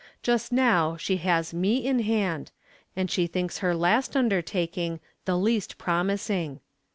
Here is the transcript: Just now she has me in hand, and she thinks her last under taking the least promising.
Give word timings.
Just 0.23 0.51
now 0.51 0.97
she 0.97 1.17
has 1.17 1.53
me 1.53 1.85
in 1.85 1.99
hand, 1.99 2.49
and 2.95 3.11
she 3.11 3.27
thinks 3.27 3.59
her 3.59 3.75
last 3.75 4.17
under 4.17 4.41
taking 4.41 4.99
the 5.25 5.37
least 5.37 5.77
promising. 5.77 6.59